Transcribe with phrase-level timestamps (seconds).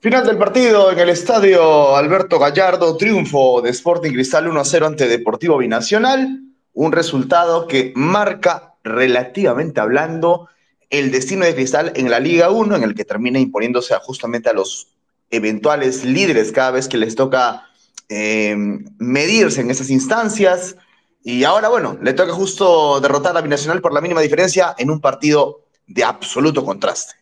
[0.00, 5.08] Final del partido en el estadio Alberto Gallardo, triunfo de Sporting Cristal 1 0 ante
[5.08, 6.42] Deportivo Binacional,
[6.74, 10.50] un resultado que marca relativamente hablando
[10.90, 14.52] el destino de Cristal en la Liga 1, en el que termina imponiéndose justamente a
[14.52, 14.88] los
[15.30, 17.64] eventuales líderes cada vez que les toca
[18.10, 18.54] eh,
[18.98, 20.76] medirse en esas instancias.
[21.24, 25.00] Y ahora, bueno, le toca justo derrotar a Binacional por la mínima diferencia en un
[25.00, 27.14] partido de absoluto contraste,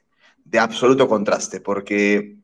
[0.44, 2.43] de absoluto contraste, porque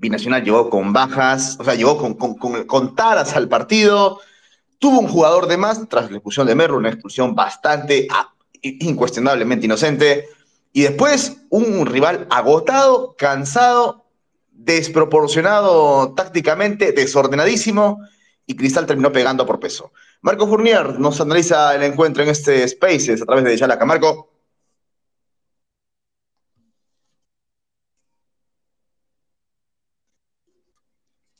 [0.00, 4.18] Binacional llegó con bajas, o sea, llegó con, con, taras al partido,
[4.78, 9.66] tuvo un jugador de más tras la expulsión de Merlo, una expulsión bastante, ah, incuestionablemente
[9.66, 10.26] inocente,
[10.72, 14.06] y después un rival agotado, cansado,
[14.50, 18.00] desproporcionado tácticamente, desordenadísimo,
[18.46, 19.92] y Cristal terminó pegando por peso.
[20.22, 23.84] Marco Fournier nos analiza el encuentro en este Spaces a través de Yalaca.
[23.84, 24.28] Marco.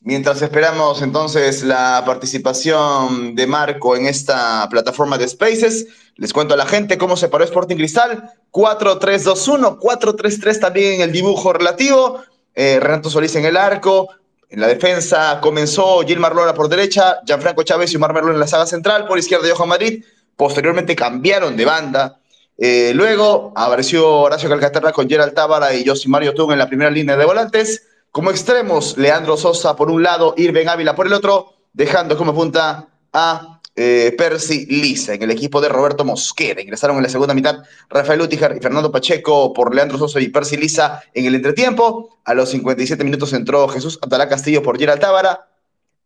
[0.02, 6.56] Mientras esperamos entonces la participación de Marco en esta plataforma de Spaces, les cuento a
[6.56, 8.32] la gente cómo se paró Sporting Cristal.
[8.50, 12.22] 4-3-2-1, 4-3-3 también en el dibujo relativo.
[12.54, 14.08] Eh, Renato Solís en el arco.
[14.48, 18.46] En la defensa comenzó Gilmar Lora por derecha, Gianfranco Chávez y Omar Merlo en la
[18.46, 19.06] saga central.
[19.06, 20.02] Por izquierda, Johan Madrid.
[20.34, 22.18] Posteriormente cambiaron de banda.
[22.56, 27.18] Eh, luego apareció Horacio Calcaterra con Gerald Tábara y Mario Tun en la primera línea
[27.18, 27.86] de volantes.
[28.12, 32.88] Como extremos, Leandro Sosa por un lado, Irben Ávila por el otro, dejando como punta
[33.12, 36.60] a eh, Percy Lisa en el equipo de Roberto Mosquera.
[36.60, 40.56] Ingresaron en la segunda mitad Rafael Utijar y Fernando Pacheco por Leandro Sosa y Percy
[40.56, 42.18] Lisa en el entretiempo.
[42.24, 45.49] A los 57 minutos entró Jesús Atalá Castillo por Gerald Tábara.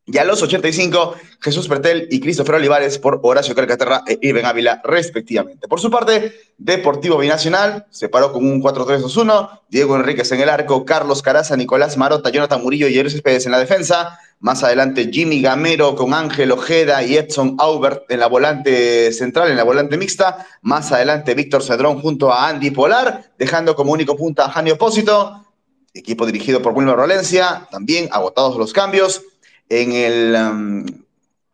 [0.06, 4.83] Y a los 85, Jesús Pertel y Cristófer Olivares por Horacio Calcaterra e Irben Ávila,
[4.84, 5.66] respectivamente.
[5.66, 9.61] Por su parte, Deportivo Binacional se paró con un 4-3-2-1.
[9.70, 13.52] Diego Enríquez en el arco, Carlos Caraza, Nicolás Marota, Jonathan Murillo y Eres Pérez en
[13.52, 14.19] la defensa.
[14.41, 19.57] Más adelante, Jimmy Gamero con Ángel Ojeda y Edson Aubert en la volante central, en
[19.57, 20.46] la volante mixta.
[20.61, 25.46] Más adelante, Víctor Cedrón junto a Andy Polar, dejando como único punta a Jani Opósito.
[25.95, 29.23] Equipo dirigido por Wilmer Valencia, también agotados los cambios.
[29.69, 30.86] En el um,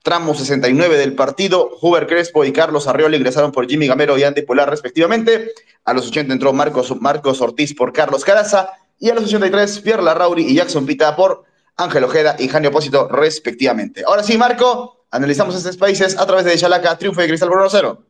[0.02, 4.42] tramo 69 del partido, Huber Crespo y Carlos Arreola ingresaron por Jimmy Gamero y Andy
[4.42, 5.52] Polar respectivamente.
[5.84, 8.74] A los 80 entró Marcos, Marcos Ortiz por Carlos Caraza.
[8.98, 11.44] Y a los 83, Pierre Larrauri y Jackson Pita por
[11.76, 14.04] Ángel Ojeda y Janio Opósito respectivamente.
[14.06, 18.02] Ahora sí, Marco, analizamos estos países a través de Chalaca, triunfo de Cristal por 0.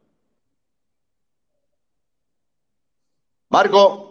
[3.50, 4.09] Marco.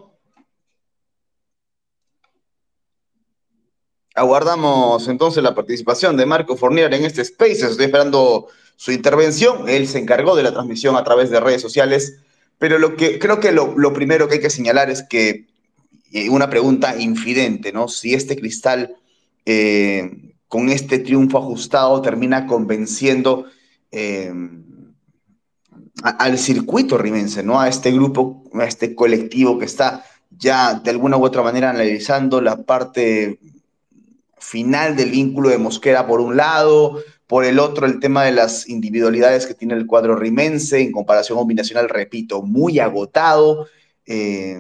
[4.19, 7.65] Aguardamos entonces la participación de Marco Fornier en este Space.
[7.65, 9.69] Estoy esperando su intervención.
[9.69, 12.19] Él se encargó de la transmisión a través de redes sociales.
[12.57, 15.47] Pero lo que creo que lo, primero que hay que señalar es que
[16.11, 17.87] eh, una pregunta infidente, ¿no?
[17.87, 18.97] Si este cristal
[19.45, 23.45] eh, con este triunfo ajustado termina convenciendo
[23.89, 24.33] eh,
[26.03, 27.61] al circuito rimense, ¿no?
[27.61, 32.41] A este grupo, a este colectivo que está ya de alguna u otra manera analizando
[32.41, 33.39] la parte
[34.39, 38.67] final del vínculo de Mosquera por un lado, por el otro el tema de las
[38.67, 43.67] individualidades que tiene el cuadro rimense en comparación con Binacional, repito, muy agotado,
[44.05, 44.57] eh,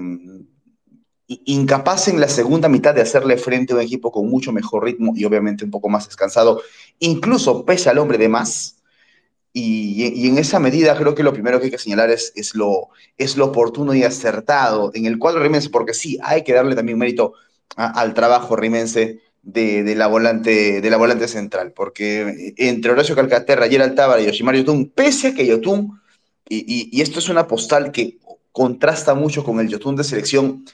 [1.27, 5.13] incapaz en la segunda mitad de hacerle frente a un equipo con mucho mejor ritmo
[5.15, 6.61] y obviamente un poco más descansado,
[6.99, 8.75] incluso pese al hombre de más.
[9.51, 13.35] Y, en esa medida creo que lo primero que hay que señalar es, lo, es
[13.35, 17.33] lo oportuno y acertado en el cuadro rimense, porque sí, hay que darle también mérito
[17.75, 23.95] al trabajo rimense de, la volante, de la volante central, porque entre Horacio Calcaterra, Gerald
[23.95, 25.99] Tábara y Yoshimar Yotun, pese a que Yotun,
[26.47, 28.17] y, esto es una postal que
[28.51, 30.65] contrasta mucho con el Yotun de selección,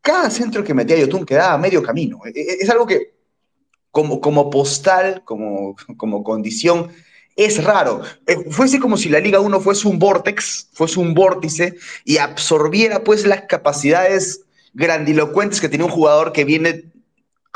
[0.00, 2.20] cada centro que metía Yotun quedaba a medio camino.
[2.26, 3.14] E, e, es, algo que,
[3.90, 6.90] como, como postal, como, como condición,
[7.34, 8.02] es raro.
[8.26, 11.74] Eh, fuese como si la Liga 1 fuese un vortex, fuese un vórtice
[12.04, 16.84] y absorbiera pues las capacidades grandilocuentes que tiene un jugador que viene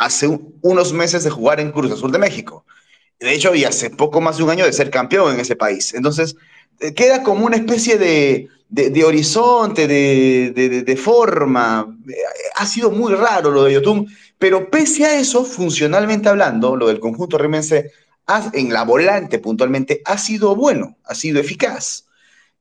[0.00, 0.26] hace
[0.62, 2.64] unos meses de jugar en Cruz Azul de México.
[3.20, 5.92] De hecho, y hace poco más de un año de ser campeón en ese país.
[5.92, 6.36] Entonces,
[6.80, 8.48] eh, queda como una especie de,
[9.04, 11.94] horizonte, de, forma.
[12.56, 14.06] Ha sido muy raro lo de Yotun,
[14.38, 17.92] pero pese a eso, funcionalmente hablando, lo del conjunto remense
[18.54, 22.06] en la volante puntualmente ha sido bueno, ha sido eficaz.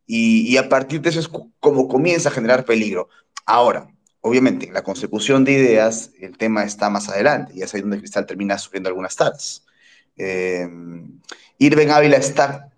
[0.05, 1.29] Y, y a partir de eso es
[1.61, 3.07] como comienza a generar peligro.
[3.45, 3.87] Ahora,
[4.21, 7.99] obviamente, en la consecución de ideas, el tema está más adelante, y es ahí donde
[7.99, 9.65] Cristal termina sufriendo algunas taras.
[10.17, 10.67] Eh,
[11.57, 12.69] Irben Ávila está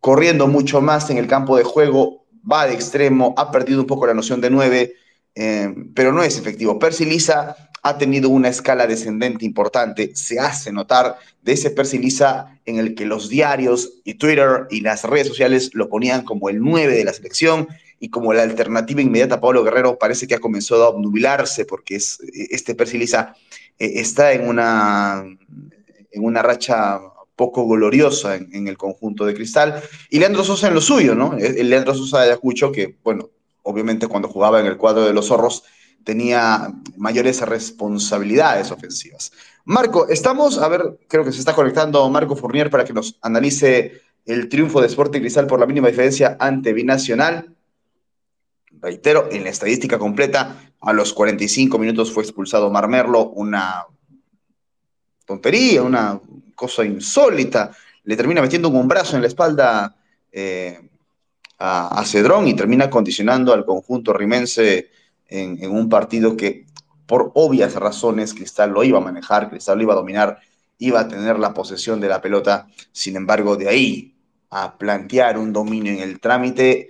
[0.00, 4.06] corriendo mucho más en el campo de juego, va de extremo, ha perdido un poco
[4.06, 4.94] la noción de nueve,
[5.34, 6.78] eh, pero no es efectivo.
[6.78, 12.78] Percy Lisa ha tenido una escala descendente importante, se hace notar de ese Persiliza en
[12.78, 16.94] el que los diarios y Twitter y las redes sociales lo ponían como el 9
[16.94, 17.68] de la selección
[18.02, 21.94] y como la alternativa inmediata a Pablo Guerrero parece que ha comenzado a obnubilarse porque
[21.94, 22.18] es,
[22.50, 23.36] este Persiliza
[23.78, 25.24] eh, está en una,
[26.10, 27.00] en una racha
[27.36, 29.80] poco gloriosa en, el conjunto de Cristal.
[30.10, 31.36] Y Leandro Sosa en lo suyo, ¿no?
[31.38, 33.30] El Leandro Sosa de Ayacucho, que, bueno,
[33.62, 35.62] obviamente cuando jugaba en el cuadro de los zorros
[36.02, 39.30] tenía mayores responsabilidades ofensivas.
[39.64, 44.00] Marco, estamos, a ver, creo que se está conectando Marco Fournier para que nos analice
[44.26, 47.54] el triunfo de Sporting Cristal por la mínima diferencia ante Binacional.
[48.82, 53.86] Reitero, en la estadística completa, a los 45 minutos fue expulsado Marmerlo, una
[55.24, 56.20] tontería, una
[56.56, 57.70] cosa insólita.
[58.02, 59.94] Le termina metiendo un brazo en la espalda
[60.32, 60.80] eh,
[61.58, 64.90] a, Cedrón y termina condicionando al conjunto rimense
[65.28, 66.66] en, un partido que,
[67.06, 70.40] por obvias razones, Cristal lo iba a manejar, Cristal lo iba a dominar,
[70.78, 72.66] iba a tener la posesión de la pelota.
[72.90, 74.16] Sin embargo, de ahí
[74.50, 76.88] a plantear un dominio en el trámite,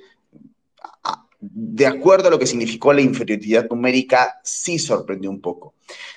[1.44, 5.74] de acuerdo a lo que significó la inferioridad numérica, sí sorprendió un poco.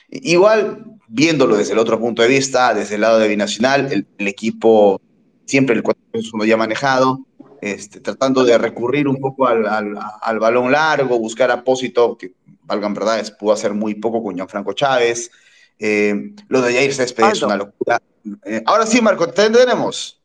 [0.07, 5.01] Igual, viéndolo desde el otro punto de vista, desde el lado de Binacional, el, equipo
[5.45, 7.25] siempre el 4 uno ya manejado,
[7.59, 12.33] este, tratando de recurrir un poco al, balón largo, buscar apósito, que
[12.63, 15.31] valgan verdades, pudo hacer muy poco con Gianfranco Chávez.
[15.79, 17.99] Eh, lo de Jair Céspedes es una locura.
[18.45, 20.21] Eh, ahora sí, Marco, te tenemos.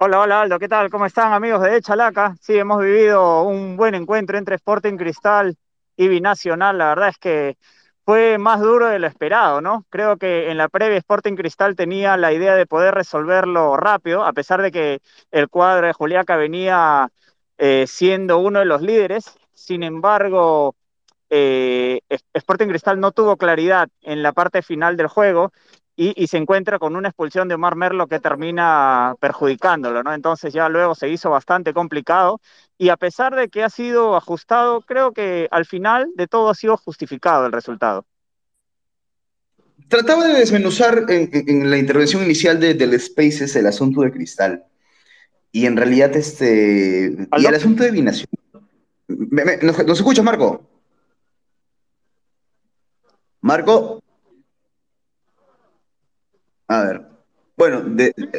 [0.00, 0.90] Hola, hola Aldo, ¿qué tal?
[0.90, 2.36] ¿Cómo están amigos de Chalaca?
[2.40, 5.56] Sí, hemos vivido un buen encuentro entre Sporting Cristal
[5.96, 6.78] y Binacional.
[6.78, 7.56] La verdad es que
[8.04, 9.84] fue más duro de lo esperado, ¿no?
[9.90, 14.32] Creo que en la previa Sporting Cristal tenía la idea de poder resolverlo rápido, a
[14.32, 15.00] pesar de que
[15.32, 17.08] el cuadro de Juliaca venía
[17.58, 19.34] eh, siendo uno de los líderes.
[19.52, 20.76] Sin embargo,
[21.30, 22.00] eh,
[22.34, 25.52] Sporting Cristal no tuvo claridad en la parte final del juego
[26.00, 30.14] y, se encuentra con una expulsión de Omar Merlo que termina perjudicándolo, ¿no?
[30.14, 32.40] Entonces ya luego se hizo bastante complicado
[32.78, 36.54] y a pesar de que ha sido ajustado, creo que al final de todo ha
[36.54, 38.06] sido justificado el resultado.
[39.88, 44.64] Trataba de desmenuzar en, la intervención inicial de, del Spaces el asunto de Cristal
[45.50, 47.26] y en realidad este...
[47.38, 48.28] Y el asunto de Binación.
[49.08, 50.62] ¿Nos, ¿Nos escucha, Marco?
[53.40, 53.97] Marco.
[56.68, 57.02] A ver.
[57.56, 57.82] Bueno,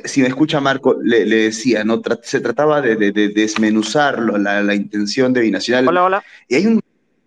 [0.05, 2.01] si me escucha Marco, le, decía, ¿no?
[2.21, 2.95] se trataba de,
[3.35, 5.89] desmenuzar la, intención de Binacional.
[5.89, 6.23] Hola, hola.
[6.47, 6.81] Y hay un,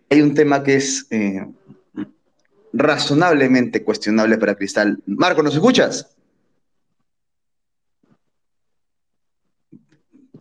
[0.09, 1.47] hay un tema que es eh,
[2.73, 5.03] razonablemente cuestionable para Cristal.
[5.05, 6.17] Marco, ¿nos escuchas?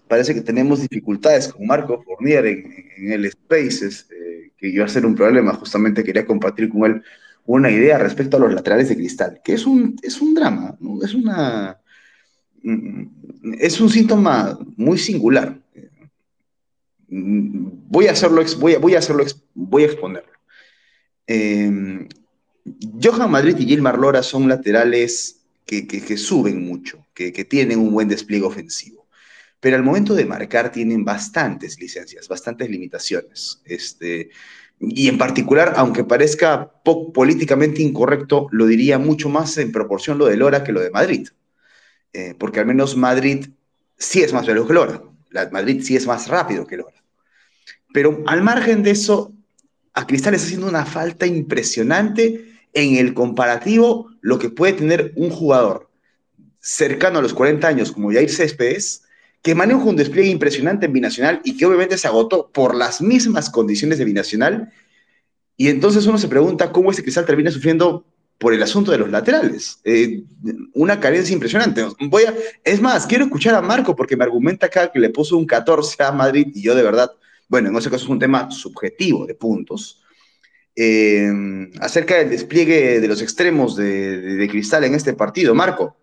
[0.08, 5.06] Parece que tenemos dificultades con Marco Fournier en, el Spaces, eh, que iba a ser
[5.06, 5.54] un problema.
[5.54, 7.04] Justamente quería compartir con él
[7.46, 11.14] una idea respecto a los laterales de cristal, que es un, es un drama, es,
[11.14, 11.80] una,
[12.64, 13.04] mm,
[13.60, 15.60] es un síntoma muy singular.
[17.08, 20.32] Voy a hacerlo, voy a, voy a hacerlo, voy a exponerlo.
[21.28, 22.08] Em,
[23.02, 27.92] Johan Madrid y Gilmar Lora son laterales que, que, suben mucho, que, que, tienen un
[27.92, 29.08] buen despliegue ofensivo.
[29.60, 33.62] Pero al momento de marcar tienen bastantes licencias, bastantes limitaciones.
[33.66, 34.30] Este,
[34.82, 36.72] y en particular, aunque parezca
[37.14, 41.28] políticamente incorrecto, lo diría mucho más en proporción lo de Lora que lo de Madrid.
[42.14, 43.50] Eh, porque al menos Madrid
[43.98, 45.04] sí es más veloz que Lora.
[45.52, 46.96] Madrid sí es más rápido que Lora.
[47.94, 49.32] Pero al margen de eso,
[49.94, 55.30] a Cristal está haciendo una falta impresionante en el comparativo lo que puede tener un
[55.30, 55.90] jugador
[56.60, 59.04] cercano a los 40 años como Jair Céspedes
[59.42, 63.50] que maneja un despliegue impresionante en Binacional y que obviamente se agotó por las mismas
[63.50, 64.72] condiciones de Binacional.
[65.58, 68.06] Y entonces uno se pregunta cómo ese Cristal termina sufriendo
[68.38, 69.80] por el asunto de los laterales.
[69.84, 70.24] Eh,
[70.74, 71.86] una carencia impresionante.
[72.00, 72.34] Voy a,
[72.64, 76.04] es más, quiero escuchar a Marco porque me argumenta acá que le puso un 14
[76.04, 77.12] a Madrid y yo de verdad,
[77.48, 80.02] bueno, en ese caso es un tema subjetivo de puntos.
[80.76, 81.30] Eh,
[81.80, 85.54] acerca del despliegue de los extremos de Cristal en este partido.
[85.56, 86.01] Marco.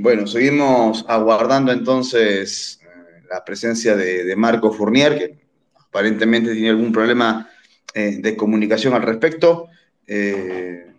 [0.00, 5.38] Bueno, seguimos aguardando entonces eh, la presencia de, Marco Fournier, que
[5.74, 7.50] aparentemente tiene algún problema
[7.92, 9.66] eh, de comunicación al respecto.
[10.06, 10.94] Eh,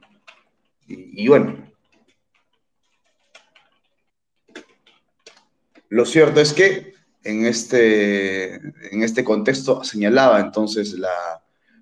[0.86, 1.72] y, bueno,
[5.88, 11.42] lo cierto es que en este, en este contexto señalaba entonces la,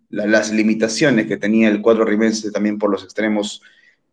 [0.09, 3.63] las limitaciones que tenía el cuadro rimense también por los extremos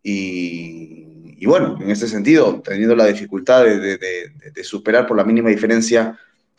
[0.01, 1.04] y,
[1.43, 6.17] bueno, en ese sentido, teniendo la dificultad de, superar por la mínima diferencia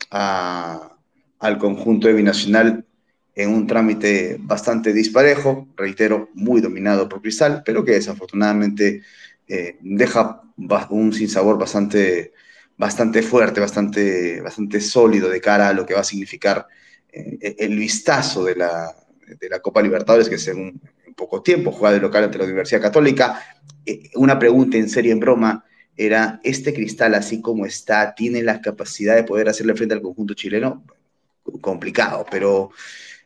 [0.09, 2.85] al conjunto de Binacional
[3.35, 9.03] en un trámite bastante disparejo, reitero, muy dominado por Cristal, pero que desafortunadamente
[9.47, 10.41] eh, deja
[10.89, 12.33] un sinsabor bastante,
[12.77, 16.67] bastante fuerte, bastante, bastante sólido de cara a lo que va a significar
[17.11, 18.95] eh, el vistazo de la,
[19.39, 20.81] de la Copa Libertadores, que en,
[21.17, 23.41] poco tiempo, juega de local ante la Universidad Católica.
[23.85, 25.65] Eh, una pregunta en serio, en broma,
[25.97, 30.35] era, ¿este cristal así como está, tiene la capacidad de poder hacerle frente al conjunto
[30.35, 30.85] chileno?
[31.59, 32.69] Complicado, pero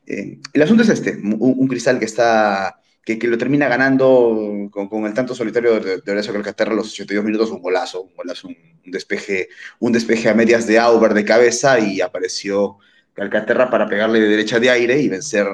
[0.08, 2.78] eh, el asunto es este, un, cristal que está...
[3.04, 7.26] Que, lo termina ganando con, el tanto solitario de, de Horacio Calcaterra a los 82
[7.26, 8.56] minutos, un golazo, un golazo, un,
[8.86, 12.78] despeje, un despeje a medias de Auber de cabeza y apareció
[13.14, 15.48] Calcaterra para pegarle de derecha de aire y vencer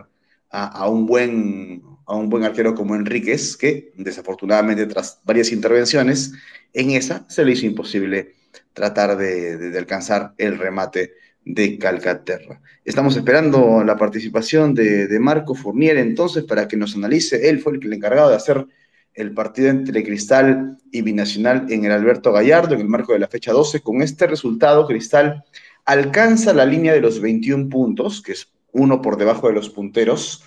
[0.52, 6.34] a, un buen, a un buen arquero como Enríquez, que desafortunadamente tras varias intervenciones,
[6.74, 8.36] en esa se le hizo imposible
[8.74, 12.62] tratar de, alcanzar el remate de Calcaterra.
[12.86, 17.50] Estamos esperando la participación de, Marco Fournier entonces para que nos analice.
[17.50, 18.66] Él fue el, encargado de hacer
[19.14, 23.28] el partido entre Cristal y Binacional en el Alberto Gallardo en el marco de la
[23.28, 23.82] fecha 12.
[23.82, 25.44] Con este resultado, Cristal
[25.86, 30.44] alcanza la línea de los 21 puntos, que es uno por debajo de los punteros.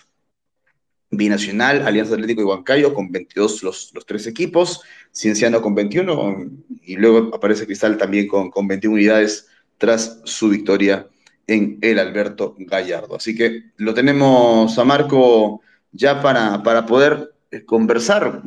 [1.11, 6.47] Binacional, Alianza Atlético y Huancayo con 22 los, tres equipos, Cienciano con 21
[6.83, 9.49] y luego aparece Cristal también con, con 21 unidades
[9.79, 11.09] tras su victoria
[11.47, 13.17] en el Alberto Gallardo.
[13.17, 18.43] Así que lo tenemos a Marco ya para, para poder eh, conversar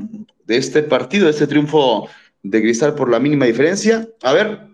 [0.45, 2.07] de este partido, de este triunfo
[2.43, 4.07] de Cristal por la mínima diferencia.
[4.21, 4.72] A ver,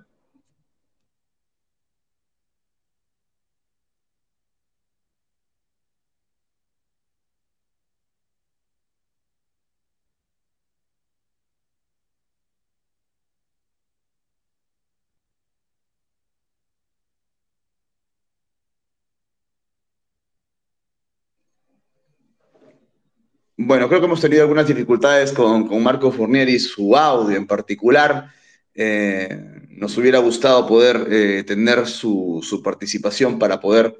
[23.69, 28.31] Bueno, creo que hemos tenido algunas dificultades con, Marco Fournier y su audio en particular.
[28.73, 29.29] Eh,
[29.69, 33.95] nos hubiera gustado poder eh, tener su, participación para poder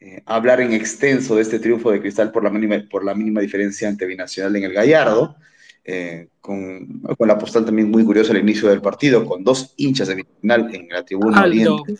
[0.00, 3.42] eh, hablar en extenso de este triunfo de Cristal por la mínima, por la mínima
[3.42, 5.36] diferencia ante Binacional en el Gallardo.
[6.40, 10.74] Con, la postal también muy curiosa al inicio del partido, con dos hinchas de Binacional
[10.74, 11.98] en la tribuna oriente.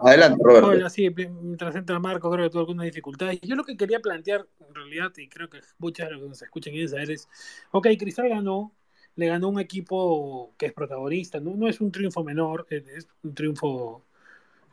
[0.00, 0.68] Adelante, Roberto.
[0.68, 3.40] Hola, sí, mientras entra Marco, creo que tuvo algunas dificultades.
[3.42, 6.42] Yo lo que quería plantear, en realidad, y creo que muchas de los que nos
[6.42, 7.28] escuchan quieren saber es,
[7.72, 8.72] ok, Cristal ganó,
[9.16, 13.34] le ganó un equipo que es protagonista, no, no es un triunfo menor, es un
[13.34, 14.04] triunfo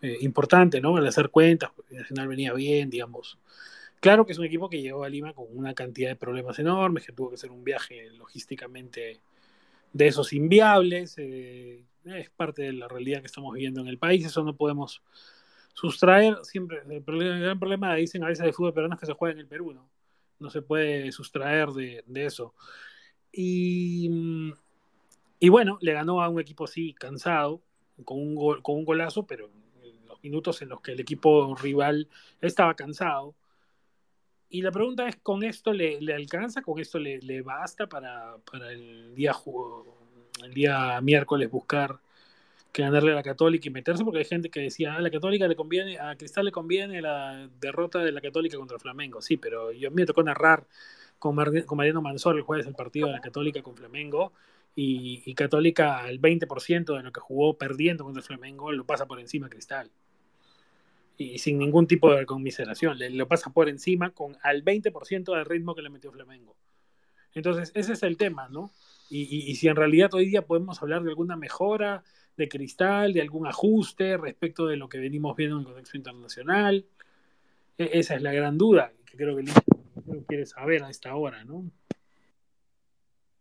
[0.02, 0.98] eh, importante, ¿no?
[0.98, 3.40] Al hacer cuentas, porque Nacional venía bien, digamos.
[4.00, 7.06] Claro que es un equipo que llegó a Lima con una cantidad de problemas enormes,
[7.06, 9.22] que tuvo que hacer un viaje logísticamente
[9.96, 11.16] de esos inviables.
[11.18, 15.02] Eh, es parte de la realidad que estamos viviendo en el país, eso no podemos
[15.74, 16.82] sustraer siempre.
[16.88, 19.48] El, gran problema, dicen a veces de fútbol peruano es que se juega en el
[19.48, 19.90] Perú, ¿no?
[20.38, 22.54] No se puede sustraer de, eso.
[23.32, 24.10] Y,
[25.40, 27.62] y, bueno, le ganó a un equipo así, cansado,
[28.04, 29.50] con un, con un golazo, pero
[29.82, 32.10] en los minutos en los que el equipo rival
[32.42, 33.34] estaba cansado.
[34.50, 36.62] Y la pregunta es, ¿con esto le, alcanza?
[36.62, 39.34] ¿Con esto le, basta para, para el día
[40.44, 42.00] el día miércoles buscar
[42.76, 45.10] que ganarle a la Católica y meterse, porque hay gente que decía, a ah, la
[45.10, 49.22] Católica le conviene, a Cristal le conviene la derrota de la Católica contra el Flamengo.
[49.22, 50.68] Sí, pero yo me tocó narrar
[51.18, 54.34] con, con Mariano Mansor el jueves el partido de la Católica con Flamengo
[54.76, 59.22] y, Católica al 20% de lo que jugó perdiendo contra el Flamengo lo pasa por
[59.22, 59.90] encima Cristal.
[61.18, 65.46] Y sin ningún tipo de conmiseración, le, lo pasa por encima con al 20% del
[65.46, 66.56] ritmo que le metió Flamengo.
[67.34, 68.72] Entonces, ese es el tema, ¿no?
[69.10, 72.04] Y, si en realidad hoy día podemos hablar de alguna mejora
[72.38, 76.86] de cristal, de algún ajuste respecto de lo que venimos viendo en el contexto internacional.
[77.78, 81.44] E, esa es la gran duda que creo que el quiere saber a esta hora,
[81.44, 81.70] ¿no?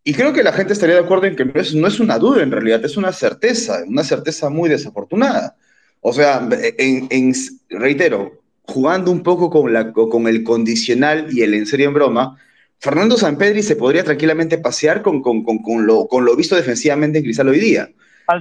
[0.02, 2.19] Y creo que la gente estaría de acuerdo en que no es, no es una
[2.19, 5.57] duda en realidad, es una certeza, una certeza muy desafortunada.
[6.06, 6.46] O sea,
[6.76, 7.32] en,
[7.70, 12.38] reitero, jugando un poco con, la, con el condicional y el en serio en broma,
[12.78, 17.90] Fernando Sampedri se podría tranquilamente pasear con, con, lo, visto defensivamente en Cristal hoy día.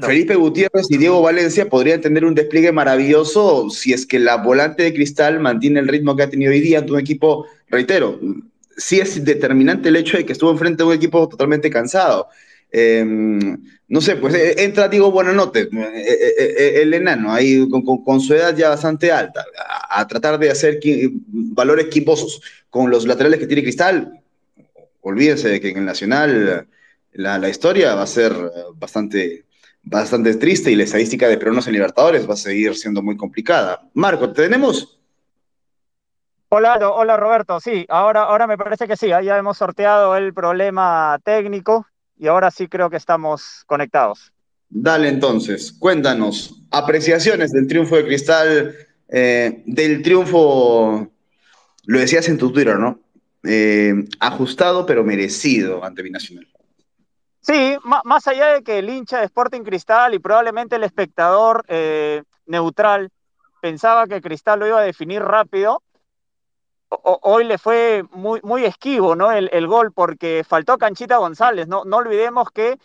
[0.01, 4.83] Felipe Gutiérrez y Diego Valencia podrían tener un despliegue maravilloso si es que la volante
[4.83, 8.19] de Cristal mantiene el ritmo que ha tenido hoy día ante un equipo, reitero,
[8.75, 12.27] sí es determinante el hecho de que estuvo enfrente de un equipo totalmente cansado.
[12.75, 15.69] Em, no sé, pues eh, entra Diego Buenanote,
[16.81, 19.45] el enano, ahí con, su edad ya bastante alta,
[19.91, 20.79] a, tratar de hacer
[21.27, 24.19] valores equiposos con los laterales que tiene Cristal.
[25.01, 26.67] Olvídense de que en el Nacional
[27.11, 28.33] la, historia va a ser
[28.73, 29.45] bastante,
[29.83, 33.87] bastante triste y la estadística de peruanos en Libertadores va a seguir siendo muy complicada.
[33.93, 34.99] Marco, ¿tenemos?
[36.49, 37.59] Hola, hola Roberto.
[37.59, 41.85] Sí, ahora, ahora me parece que sí, ya hemos sorteado el problema técnico
[42.17, 44.31] y ahora sí creo que estamos conectados.
[44.69, 48.75] Dale entonces, cuéntanos, apreciaciones del triunfo de Cristal,
[49.07, 51.07] eh, del triunfo,
[51.85, 52.99] lo decías en tu Twitter, ¿no?
[53.43, 56.47] Eh, ajustado pero merecido ante Binacional.
[57.41, 62.23] Sí, más allá de que el hincha de Sporting Cristal y probablemente el espectador eh,
[62.45, 63.09] neutral
[63.61, 65.82] pensaba que Cristal lo iba a definir rápido,
[67.03, 69.31] hoy le fue muy, esquivo ¿no?
[69.31, 71.67] El, gol porque faltó Canchita González.
[71.67, 72.77] No, no olvidemos que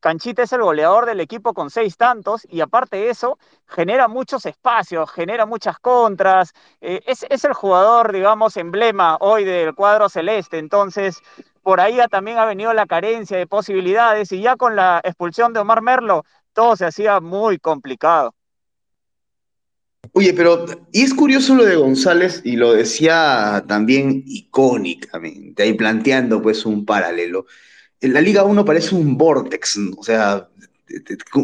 [0.00, 4.46] Canchita es el goleador del equipo con seis tantos y aparte de eso genera muchos
[4.46, 6.52] espacios, genera muchas contras.
[6.80, 10.58] Eh, es, es, el jugador, digamos, emblema hoy del cuadro celeste.
[10.58, 11.20] Entonces,
[11.62, 15.60] por ahí también ha venido la carencia de posibilidades y ya con la expulsión de
[15.60, 18.34] Omar Merlo todo se hacía muy complicado.
[20.12, 26.42] Oye, pero, y es curioso lo de González, y lo decía también icónicamente, ahí planteando
[26.42, 27.46] pues un paralelo.
[28.00, 30.48] La Liga 1 parece un vortex, o sea,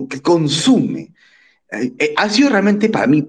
[0.09, 1.13] que consume.
[1.71, 3.27] Eh, eh, ha sido realmente para mí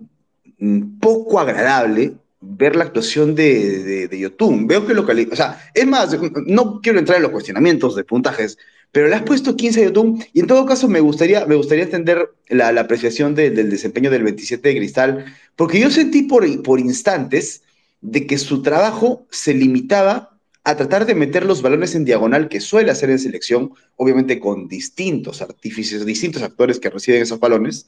[0.59, 4.67] mm, poco agradable ver la actuación de, de, Yotun.
[4.67, 8.57] Veo que lo o sea, es más, no quiero entrar en los cuestionamientos de puntajes,
[8.91, 11.83] pero le has puesto 15 a YouTube y en todo caso me gustaría, me gustaría
[11.83, 15.25] entender la, apreciación del desempeño del 27 de Cristal,
[15.55, 17.63] porque yo sentí por, por instantes
[18.01, 22.59] de que su trabajo se limitaba a tratar de meter los balones en diagonal que
[22.59, 27.87] suele hacer en selección, obviamente con distintos artífices, distintos actores que reciben esos balones,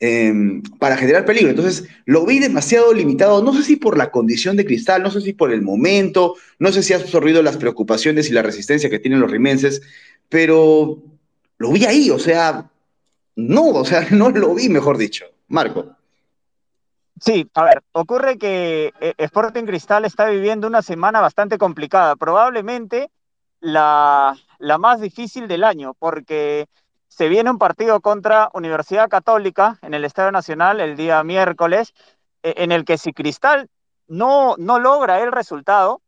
[0.00, 1.48] em, para generar peligro.
[1.48, 5.22] Entonces, lo vi demasiado limitado, no sé si por la condición de cristal, no sé
[5.22, 8.98] si por el momento, no sé si ha absorbido las preocupaciones y la resistencia que
[8.98, 9.80] tienen los rimenses,
[10.30, 10.96] pero
[11.58, 12.70] lo vi ahí, o sea,
[13.36, 15.26] no, o sea, no lo vi, mejor dicho.
[15.48, 15.96] Marco.
[17.20, 23.10] Sí, a ver, ocurre que eh, Sporting Cristal está viviendo una semana bastante complicada, probablemente
[23.60, 26.66] la, la más difícil del año, porque
[27.08, 31.92] se viene un partido contra Universidad Católica en el Estadio Nacional el día miércoles,
[32.42, 33.68] e, en el que si Cristal
[34.06, 36.00] no, no logra el resultado,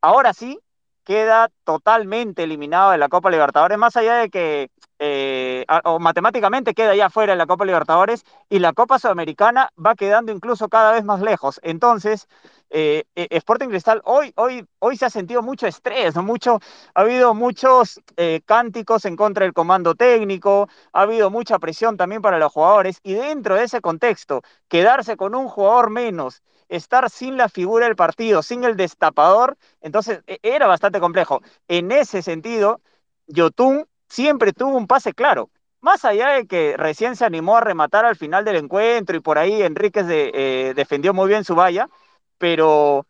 [0.00, 0.60] ahora sí
[1.04, 6.94] queda totalmente eliminado de la Copa Libertadores, más allá de que eh, o matemáticamente queda
[6.94, 11.04] ya fuera de la Copa Libertadores y la Copa Sudamericana va quedando incluso cada vez
[11.04, 11.60] más lejos.
[11.62, 12.28] Entonces,
[12.70, 16.22] eh, eh, Sporting Cristal hoy, hoy, hoy se ha sentido mucho estrés, ¿no?
[16.22, 16.60] mucho,
[16.94, 18.00] ha habido muchos
[18.46, 23.14] cánticos en contra del comando técnico, ha habido mucha presión también para los jugadores y
[23.14, 28.42] dentro de ese contexto, quedarse con un jugador menos estar sin la figura del partido,
[28.42, 31.42] sin el destapador, entonces e, era bastante complejo.
[31.68, 32.80] En ese sentido,
[33.26, 35.50] Yotun siempre tuvo un pase claro.
[35.80, 39.38] Más allá de que recién se animó a rematar al final del encuentro y por
[39.38, 41.90] ahí Enríquez eh, defendió muy bien su valla,
[42.38, 43.06] pero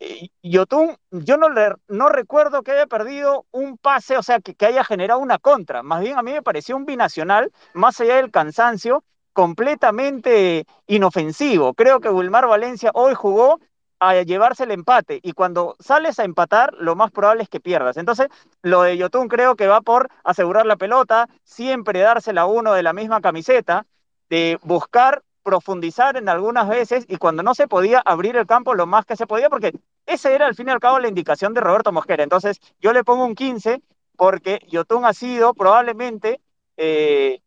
[0.00, 1.48] eh, Yotun, yo no,
[1.88, 5.82] no recuerdo que haya perdido un pase, o sea, que, que, haya generado una contra.
[5.82, 11.74] Más bien a mí me pareció un binacional, más allá del cansancio, completamente inofensivo.
[11.74, 13.60] Creo que Wilmar Valencia hoy jugó
[14.00, 17.98] a llevarse el empate y cuando sales a empatar lo más probable es que pierdas.
[17.98, 18.28] Entonces,
[18.62, 22.82] lo de Yotun creo que va por asegurar la pelota, siempre dársela a uno de
[22.82, 23.86] la misma camiseta,
[24.30, 28.86] de buscar profundizar en algunas veces y cuando no se podía abrir el campo lo
[28.86, 29.72] más que se podía porque
[30.06, 32.22] ese era al fin y al cabo la indicación de Roberto Mosquera.
[32.22, 33.82] Entonces, yo le pongo un 15
[34.16, 36.40] porque Yotun ha sido probablemente
[36.76, 37.40] eh,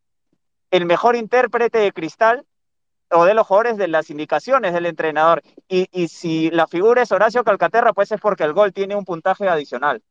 [0.72, 2.46] el mejor intérprete de cristal
[3.14, 5.42] o de los jugadores de las indicaciones del entrenador.
[5.68, 9.48] Y, si la figura es Horacio Calcaterra, pues es porque el gol tiene un puntaje
[9.48, 10.02] adicional.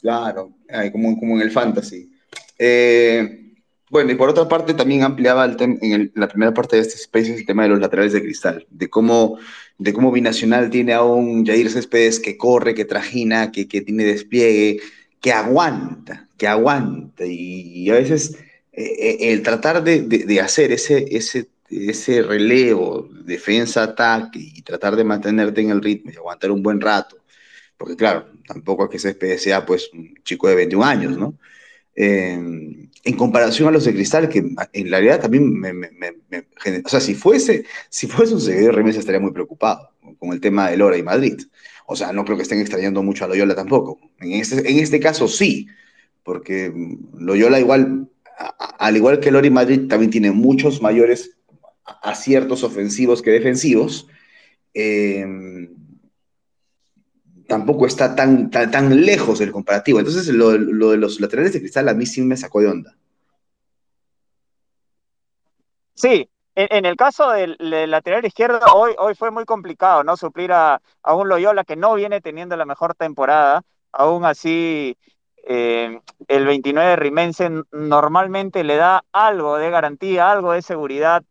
[0.00, 0.50] Claro,
[0.92, 2.10] como, como en el fantasy.
[2.58, 3.54] Eh,
[3.90, 7.34] bueno, y por otra parte también ampliaba el en la primera parte de este space
[7.34, 9.38] el tema de los laterales de cristal, de cómo,
[9.78, 14.04] de cómo Binacional tiene a un Jair Céspedes que corre, que trajina, que, que tiene
[14.04, 14.80] despliegue,
[15.20, 17.26] que aguanta, que aguanta.
[17.26, 18.38] y a veces
[18.74, 25.60] eh, eh, el tratar de, hacer ese, ese, ese relevo, defensa-ataque y tratar de mantenerte
[25.60, 27.16] en el ritmo y aguantar un buen rato,
[27.76, 31.34] porque claro, tampoco es que ese sea pues un chico de 21 años, ¿no?
[33.04, 34.38] en comparación a los de Cristal, que
[34.72, 35.70] en realidad también me,
[36.84, 40.70] o sea, si fuese, si fuese un seguidor Remes estaría muy preocupado con el tema
[40.70, 41.40] de Lora y Madrid.
[41.86, 43.98] O sea, no creo que estén extrañando mucho a Loyola tampoco.
[44.20, 45.66] En este, en este caso sí,
[46.22, 46.72] porque
[47.18, 48.08] Loyola igual,
[48.78, 51.36] al igual que Lori Madrid, también tiene muchos mayores
[52.02, 54.08] aciertos ofensivos que defensivos.
[54.74, 55.26] Eh,
[57.46, 59.98] tampoco está tan, tan, lejos del comparativo.
[59.98, 62.96] Entonces, lo, de los laterales de cristal a mí sí me sacó de onda.
[65.94, 70.16] Sí, en, el caso del, lateral izquierdo, hoy, hoy fue muy complicado, ¿no?
[70.16, 73.62] Suplir a, a, un Loyola que no viene teniendo la mejor temporada.
[73.92, 74.96] Aún así,
[75.44, 81.22] eh, el 29 Rimense normalmente le da algo de garantía, algo de seguridad,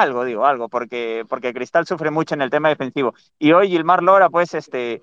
[0.00, 3.14] algo, digo, algo, porque, porque Cristal sufre mucho en el tema defensivo.
[3.38, 5.02] Y hoy Gilmar Lora, pues, este,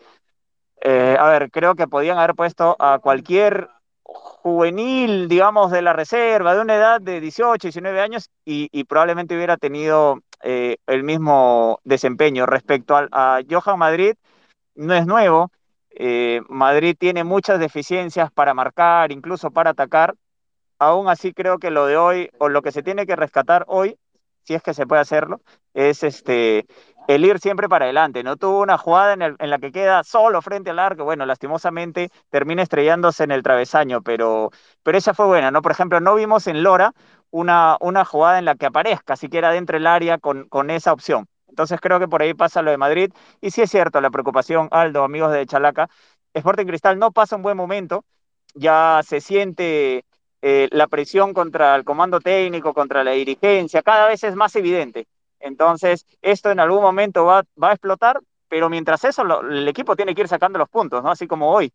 [0.82, 3.70] eh, a ver, creo que podían haber puesto a cualquier
[4.04, 9.58] juvenil, digamos, de la reserva, de una edad de 18, 19 años, y, probablemente hubiera
[9.58, 12.46] tenido eh, el mismo desempeño.
[12.46, 14.16] Respecto a Johan Madrid,
[14.76, 15.52] no es nuevo,
[15.92, 20.16] eh, Madrid tiene muchas deficiencias para marcar, incluso para atacar.
[20.80, 23.98] Aún así creo que lo de hoy, o lo que se tiene que rescatar hoy,
[24.44, 25.42] si es que se puede hacerlo,
[25.74, 26.66] es este
[27.08, 28.24] el ir siempre para adelante.
[28.24, 31.04] No tuvo una jugada en, la que queda solo frente al arco.
[31.04, 34.52] Bueno, lastimosamente termina estrellándose en el travesaño, pero,
[34.84, 35.62] pero esa fue buena, ¿no?
[35.62, 36.94] Por ejemplo, no vimos en Lora
[37.32, 41.28] una, una jugada en la que aparezca siquiera dentro del área con, con esa opción.
[41.48, 43.12] Entonces creo que por ahí pasa lo de Madrid.
[43.42, 45.90] Y sí es cierto, la preocupación, Aldo, amigos de Chalaca,
[46.34, 48.06] Sporting Cristal no pasa un buen momento,
[48.54, 50.06] ya se siente
[50.42, 55.08] eh, la presión contra el comando técnico, contra la dirigencia, cada vez es más evidente.
[55.40, 60.22] Entonces, esto en algún momento va, a explotar, pero mientras eso, el equipo tiene que
[60.22, 61.12] ir sacando los puntos, ¿no?
[61.12, 61.72] Así como hoy.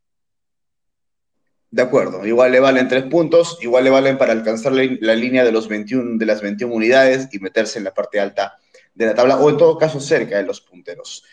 [1.70, 5.44] De acuerdo, igual le valen tres puntos, igual le valen para alcanzar la, la línea
[5.44, 8.56] de, los 21, de las 21 unidades y meterse en la parte alta
[8.94, 11.24] de la tabla, o en todo caso cerca de los punteros.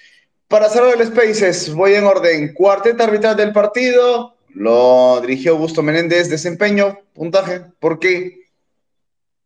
[0.48, 2.54] Para cerrar el Spaces, voy en orden.
[2.54, 8.44] Cuarteta arbitral del partido, lo dirigió Augusto Menéndez, desempeño, puntaje, ¿por qué?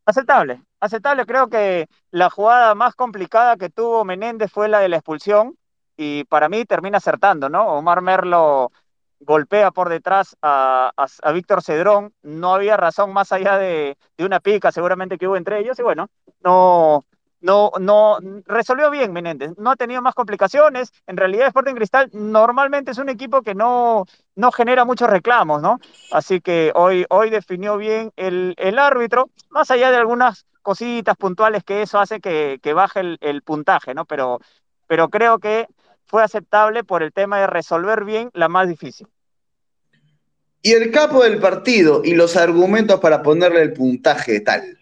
[0.05, 1.25] Aceptable, aceptable.
[1.25, 5.57] Creo que la jugada más complicada que tuvo Menéndez fue la de la expulsión
[5.97, 7.67] y para mí termina acertando, ¿no?
[7.67, 8.71] Omar Merlo
[9.19, 10.91] golpea por detrás a,
[11.33, 15.77] Víctor Cedrón, no había razón más allá de, una pica seguramente que hubo entre ellos
[15.79, 16.07] y bueno,
[16.43, 17.05] no,
[17.41, 20.91] no, no resolvió bien Menéndez, no ha tenido más complicaciones.
[21.05, 25.79] En realidad, Sporting Cristal normalmente es un equipo que no, no genera muchos reclamos, ¿no?
[26.11, 31.81] Así que hoy, hoy definió bien el, árbitro, más allá de algunas cositas puntuales que
[31.81, 34.05] eso hace que, baje el, puntaje, ¿no?
[34.05, 34.39] Pero,
[34.87, 35.67] pero creo que
[36.05, 39.07] fue aceptable por el tema de resolver bien la más difícil.
[40.61, 44.77] Y el capo del partido y los argumentos para ponerle el puntaje tal.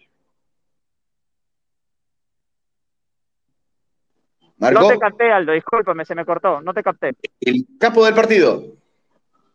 [4.58, 7.14] No te capté, Aldo, discúlpame, se me cortó, no te capté.
[7.40, 8.62] El capo del partido.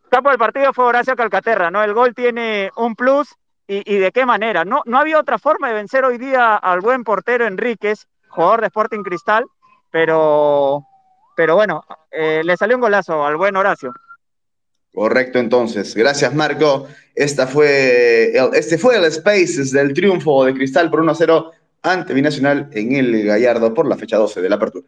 [0.08, 1.82] capo del partido fue Horacio Calcaterra, ¿no?
[1.82, 3.34] El gol tiene un plus
[3.66, 4.64] y, de qué manera.
[4.64, 8.66] No, no había otra forma de vencer hoy día al buen portero Enríquez, jugador de
[8.66, 9.44] Sporting Cristal,
[9.90, 10.86] pero,
[11.36, 13.92] pero bueno, eh, le salió un golazo al buen Horacio.
[14.94, 15.94] Correcto, entonces.
[15.94, 16.86] Gracias, Marco.
[17.14, 21.50] Esta fue este fue el Spaces del triunfo de Cristal por 1-0
[21.82, 24.86] ante Binacional en el Gallardo por la fecha 12 de la apertura.